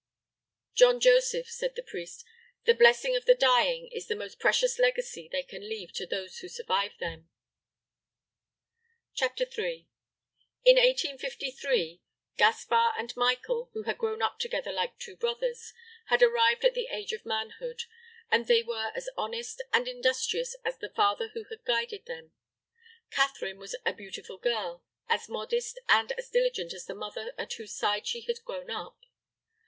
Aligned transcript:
"John 0.73 0.99
Joseph," 0.99 1.47
said 1.51 1.75
the 1.75 1.83
priest, 1.83 2.25
"the 2.65 2.73
blessing 2.73 3.15
of 3.15 3.25
the 3.25 3.35
dying 3.35 3.87
is 3.89 4.07
the 4.07 4.15
most 4.15 4.39
precious 4.39 4.79
legacy 4.79 5.27
they 5.31 5.43
can 5.43 5.69
leave 5.69 5.93
to 5.93 6.07
those 6.07 6.39
who 6.39 6.47
survive 6.47 6.93
them." 6.99 7.29
CHAPTER 9.13 9.43
III. 9.43 9.87
In 10.65 10.77
1853, 10.77 12.01
Gaspar 12.35 12.93
and 12.97 13.15
Michael, 13.15 13.69
who 13.73 13.83
had 13.83 13.99
grown 13.99 14.23
up 14.23 14.39
together 14.39 14.71
like 14.71 14.97
two 14.97 15.15
brothers, 15.15 15.71
had 16.07 16.23
arrived 16.23 16.65
at 16.65 16.73
the 16.73 16.87
age 16.87 17.13
of 17.13 17.23
manhood; 17.23 17.83
and 18.31 18.47
they 18.47 18.63
were 18.63 18.91
as 18.95 19.07
honest 19.15 19.61
and 19.71 19.87
industrious 19.87 20.55
as 20.65 20.79
the 20.79 20.89
father 20.89 21.27
who 21.35 21.43
had 21.43 21.63
guided 21.63 22.07
them. 22.07 22.31
Catherine 23.11 23.59
was 23.59 23.75
a 23.85 23.93
beautiful 23.93 24.39
girl, 24.39 24.83
as 25.07 25.29
modest 25.29 25.77
and 25.87 26.11
as 26.13 26.27
diligent 26.31 26.73
as 26.73 26.87
the 26.87 26.95
mother 26.95 27.35
at 27.37 27.53
whose 27.53 27.75
side 27.75 28.07
she 28.07 28.21
had 28.21 28.43
grown 28.43 28.71
up. 28.71 28.97